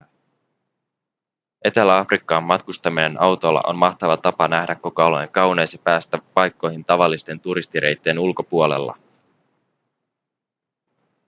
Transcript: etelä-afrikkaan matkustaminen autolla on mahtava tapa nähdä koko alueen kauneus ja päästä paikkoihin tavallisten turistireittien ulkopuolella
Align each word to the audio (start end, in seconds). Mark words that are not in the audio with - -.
etelä-afrikkaan 1.63 2.43
matkustaminen 2.43 3.21
autolla 3.21 3.63
on 3.67 3.75
mahtava 3.77 4.17
tapa 4.17 4.47
nähdä 4.47 4.75
koko 4.75 5.01
alueen 5.03 5.29
kauneus 5.29 5.73
ja 5.73 5.79
päästä 5.83 6.17
paikkoihin 6.33 6.85
tavallisten 6.85 7.39
turistireittien 7.39 8.19
ulkopuolella 8.19 8.97